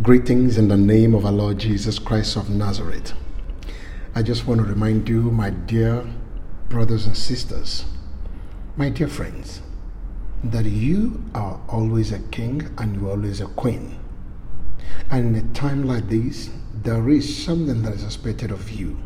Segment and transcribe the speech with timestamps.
[0.00, 3.12] Greetings in the name of our Lord Jesus Christ of Nazareth.
[4.14, 6.06] I just want to remind you, my dear
[6.70, 7.84] brothers and sisters,
[8.74, 9.60] my dear friends,
[10.44, 13.98] that you are always a king and you are always a queen.
[15.10, 18.96] And in a time like this, there is something that is expected of you.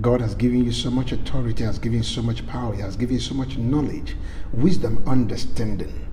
[0.00, 2.96] God has given you so much authority, has given you so much power, He has
[2.96, 4.16] given you so much knowledge,
[4.54, 6.08] wisdom, understanding.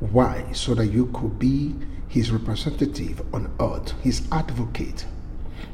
[0.00, 0.52] Why?
[0.52, 1.74] So that you could be
[2.06, 5.04] his representative on earth, his advocate.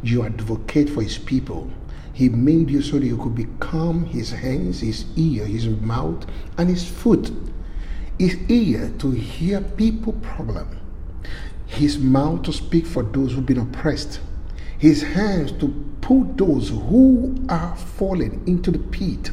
[0.03, 1.71] You advocate for his people.
[2.13, 6.27] He made you so that you could become his hands, his ear, his mouth,
[6.57, 7.33] and his foot.
[8.19, 10.79] His ear to hear people problem.
[11.67, 14.21] His mouth to speak for those who've been oppressed.
[14.79, 15.69] His hands to
[16.01, 19.31] put those who are falling into the pit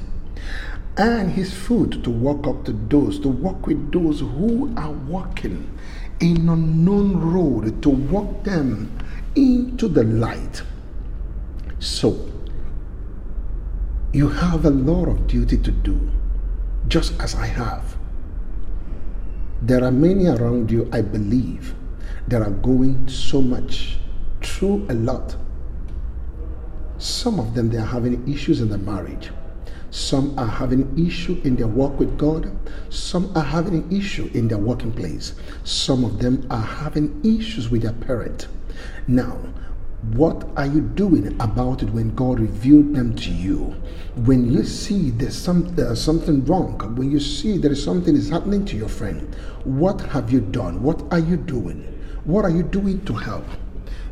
[0.97, 5.79] and his foot to walk up to those, to walk with those who are walking
[6.19, 8.97] in unknown road, to walk them
[9.35, 10.61] into the light.
[11.79, 12.29] So,
[14.13, 16.11] you have a lot of duty to do,
[16.89, 17.95] just as I have.
[19.61, 21.73] There are many around you, I believe,
[22.27, 23.97] that are going so much
[24.41, 25.35] through a lot.
[26.97, 29.31] Some of them, they are having issues in their marriage
[29.91, 32.49] some are having issue in their walk with God.
[32.89, 35.33] Some are having an issue in their working place.
[35.65, 38.47] Some of them are having issues with their parent.
[39.05, 39.37] Now,
[40.13, 43.75] what are you doing about it when God revealed them to you?
[44.15, 48.29] When you see there's, some, there's something wrong, when you see there is something is
[48.29, 50.81] happening to your friend, what have you done?
[50.81, 51.81] What are you doing?
[52.23, 53.45] What are you doing to help?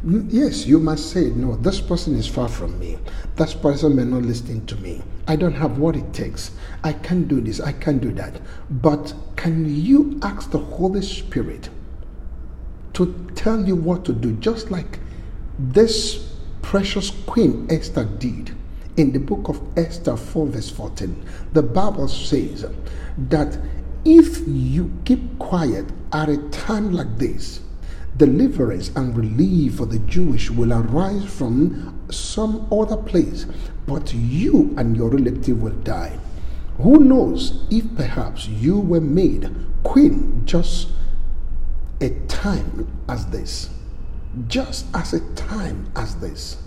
[0.05, 2.97] Mm, yes, you must say, no, this person is far from me.
[3.36, 5.02] This person may not listen to me.
[5.28, 6.52] I don't have what it takes.
[6.86, 7.59] I can't do this.
[7.59, 8.39] I can't do that.
[8.70, 11.70] But can you ask the Holy Spirit
[12.94, 15.00] to tell you what to do, just like
[15.58, 18.55] this precious Queen Esther did?
[18.95, 22.66] In the book of Esther 4, verse 14, the Bible says
[23.17, 23.58] that
[24.05, 27.60] if you keep quiet at a time like this,
[28.19, 33.45] deliverance and relief for the Jewish will arise from some other place,
[33.87, 36.19] but you and your relative will die.
[36.77, 39.49] Who knows if perhaps you were made
[39.83, 40.89] queen just
[42.02, 43.69] a time as this?
[44.47, 46.57] Just as a time as this.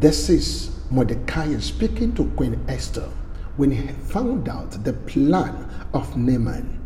[0.00, 3.08] This is Mordecai speaking to Queen Esther
[3.56, 6.81] when he found out the plan of Haman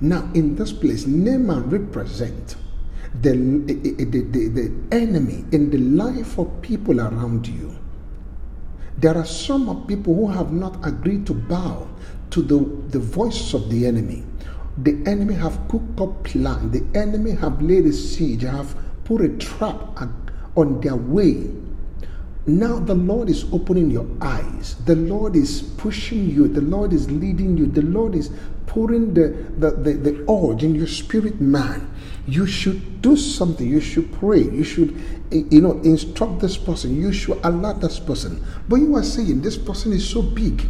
[0.00, 2.56] now, in this place, Haman represent
[3.20, 7.76] the, the, the, the enemy in the life of people around you.
[8.98, 11.88] There are some people who have not agreed to bow
[12.30, 12.58] to the,
[12.90, 14.24] the voice of the enemy.
[14.78, 16.70] The enemy have cooked up plan.
[16.70, 18.74] The enemy have laid a siege, have
[19.04, 20.00] put a trap
[20.56, 21.50] on their way.
[22.46, 24.76] Now the Lord is opening your eyes.
[24.84, 26.46] The Lord is pushing you.
[26.46, 27.66] The Lord is leading you.
[27.66, 28.30] The Lord is
[28.66, 29.28] pouring the,
[29.58, 31.90] the, the, the urge in your spirit man.
[32.26, 33.66] You should do something.
[33.66, 34.42] You should pray.
[34.42, 34.94] You should
[35.30, 37.00] you know instruct this person.
[37.00, 38.44] You should alert this person.
[38.68, 40.68] But you are saying this person is so big.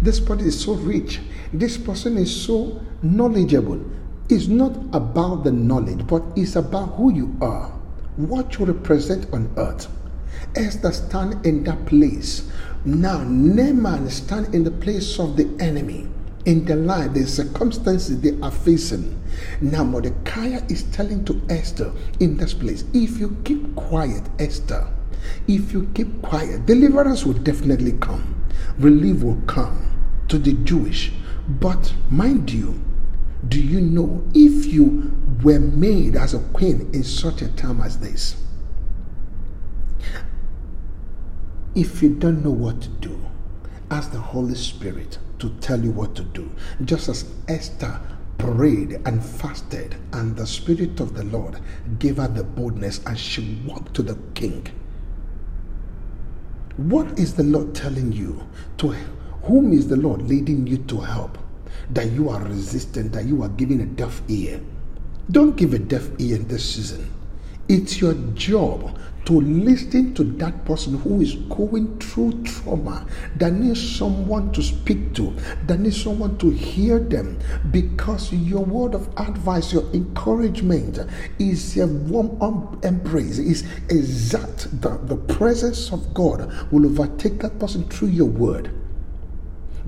[0.00, 1.20] This person is so rich.
[1.52, 3.84] This person is so knowledgeable.
[4.28, 7.68] It's not about the knowledge but it's about who you are
[8.16, 9.88] what you represent on earth
[10.54, 12.48] Esther stand in that place
[12.86, 16.06] now Haman stand in the place of the enemy
[16.44, 19.20] in their life, the circumstances they are facing.
[19.60, 24.86] Now, Mordecai is telling to Esther in this place if you keep quiet, Esther,
[25.48, 28.40] if you keep quiet, deliverance will definitely come,
[28.78, 29.88] relief will come
[30.28, 31.10] to the Jewish.
[31.48, 32.80] But mind you,
[33.48, 37.98] do you know if you were made as a queen in such a time as
[37.98, 38.45] this?
[41.76, 43.20] If you don't know what to do,
[43.90, 46.50] ask the Holy Spirit to tell you what to do.
[46.86, 48.00] Just as Esther
[48.38, 51.60] prayed and fasted, and the Spirit of the Lord
[51.98, 54.66] gave her the boldness, and she walked to the king.
[56.78, 58.48] What is the Lord telling you?
[58.78, 58.92] To
[59.42, 61.36] whom is the Lord leading you to help?
[61.90, 64.62] That you are resistant, that you are giving a deaf ear.
[65.30, 67.12] Don't give a deaf ear in this season.
[67.68, 73.04] It's your job to listen to that person who is going through trauma,
[73.34, 75.34] that needs someone to speak to,
[75.66, 77.36] that needs someone to hear them,
[77.72, 81.00] because your word of advice, your encouragement
[81.40, 84.80] is a warm embrace, is exact.
[84.80, 88.72] The, the presence of God will overtake that person through your word.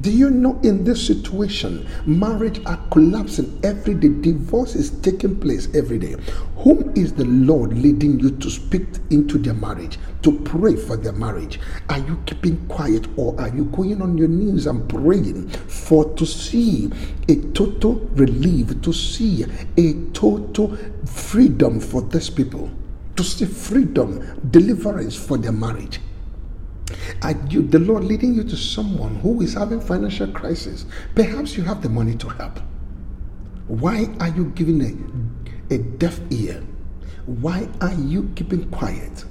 [0.00, 5.66] Do you know in this situation, marriage are collapsing every day, divorce is taking place
[5.74, 6.14] every day.
[6.58, 11.14] Whom is the Lord leading you to speak into their marriage, to pray for their
[11.14, 11.58] marriage?
[11.88, 16.24] Are you keeping quiet or are you going on your knees and praying for to
[16.24, 16.92] see
[17.28, 19.46] a total relief, to see
[19.76, 22.70] a total freedom for these people,
[23.16, 25.98] to see freedom, deliverance for their marriage?
[27.22, 30.86] Are you, the Lord leading you to someone who is having financial crisis?
[31.14, 32.60] Perhaps you have the money to help.
[33.66, 34.80] Why are you giving
[35.70, 36.62] a, a deaf ear?
[37.26, 39.24] Why are you keeping quiet?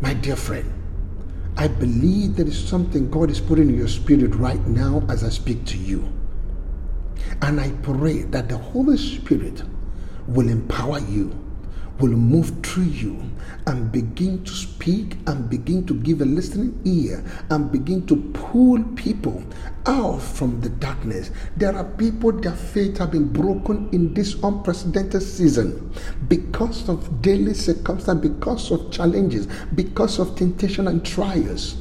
[0.00, 0.72] My dear friend,
[1.56, 5.28] I believe there is something God is putting in your spirit right now as I
[5.28, 6.12] speak to you.
[7.42, 9.62] And I pray that the Holy Spirit
[10.26, 11.38] will empower you
[11.98, 13.22] will move through you
[13.66, 18.82] and begin to speak and begin to give a listening ear and begin to pull
[18.96, 19.42] people
[19.86, 21.30] out from the darkness.
[21.56, 25.92] There are people, their faith have been broken in this unprecedented season
[26.28, 31.76] because of daily circumstance, because of challenges, because of temptation and trials.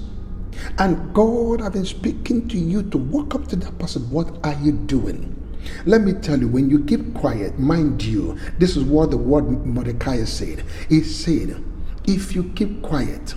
[0.78, 4.10] And God has been speaking to you to walk up to that person.
[4.10, 5.43] What are you doing?
[5.86, 9.66] Let me tell you, when you keep quiet, mind you, this is what the word
[9.66, 10.64] Mordecai said.
[10.90, 11.64] He said,
[12.06, 13.36] if you keep quiet,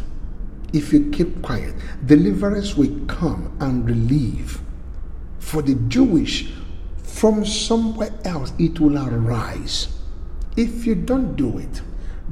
[0.72, 1.74] if you keep quiet,
[2.04, 4.60] deliverance will come and relieve.
[5.38, 6.52] For the Jewish,
[7.02, 9.88] from somewhere else, it will arise.
[10.56, 11.82] If you don't do it,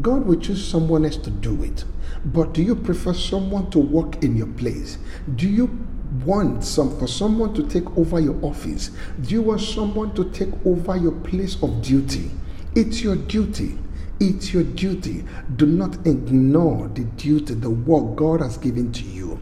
[0.03, 1.85] God will choose someone else to do it.
[2.25, 4.99] But do you prefer someone to work in your place?
[5.37, 5.87] Do you
[6.25, 8.91] want some for someone to take over your office?
[9.21, 12.31] Do you want someone to take over your place of duty?
[12.75, 13.79] It's your duty.
[14.21, 15.25] It's your duty.
[15.57, 19.41] Do not ignore the duty, the work God has given to you.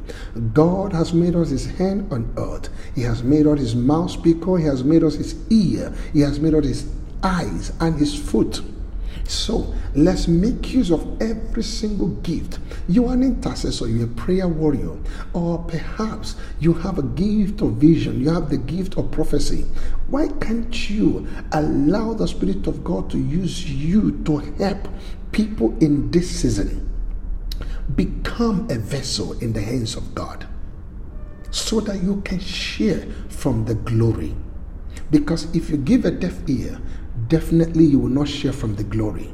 [0.54, 2.68] God has made us his hand on earth.
[2.94, 4.56] He has made us his mouth speaker.
[4.56, 5.94] He has made us his ear.
[6.12, 6.88] He has made us his
[7.22, 8.62] eyes and his foot.
[9.24, 12.58] So let's make use of every single gift.
[12.88, 14.96] You are an intercessor, you're a prayer warrior,
[15.32, 19.64] or perhaps you have a gift of vision, you have the gift of prophecy.
[20.08, 24.88] Why can't you allow the Spirit of God to use you to help
[25.30, 26.90] people in this season?
[27.94, 30.46] Become a vessel in the hands of God
[31.50, 34.34] so that you can share from the glory.
[35.10, 36.80] Because if you give a deaf ear,
[37.28, 39.32] definitely you will not share from the glory.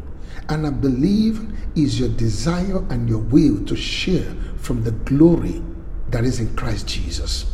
[0.49, 5.63] And I believe is your desire and your will to share from the glory
[6.11, 7.53] that is in Christ Jesus.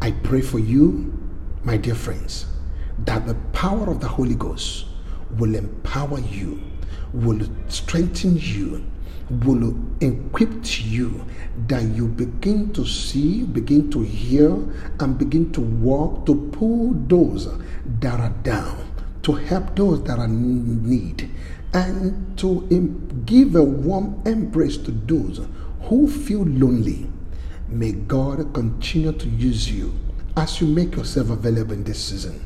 [0.00, 1.12] I pray for you,
[1.62, 2.46] my dear friends,
[3.04, 4.86] that the power of the Holy Ghost
[5.38, 6.60] will empower you,
[7.12, 8.84] will strengthen you,
[9.44, 10.50] will equip
[10.80, 11.24] you
[11.66, 14.50] that you begin to see, begin to hear,
[15.00, 17.48] and begin to walk to pull those
[18.00, 18.88] that are down
[19.28, 21.28] to help those that are in need
[21.74, 22.62] and to
[23.26, 25.46] give a warm embrace to those
[25.82, 27.06] who feel lonely.
[27.68, 29.92] May God continue to use you
[30.34, 32.42] as you make yourself available in this season.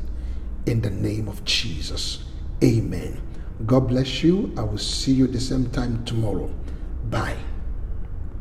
[0.65, 2.25] In the name of Jesus.
[2.61, 3.21] Amen.
[3.65, 4.53] God bless you.
[4.57, 6.53] I will see you the same time tomorrow.
[7.09, 7.37] Bye.